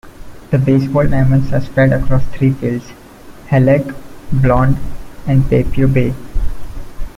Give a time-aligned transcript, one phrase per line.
[0.49, 2.87] The baseball diamonds are spread across three fields:
[3.49, 3.85] Halleck,
[4.33, 4.79] Blonde,
[5.27, 6.15] and Papio Bay.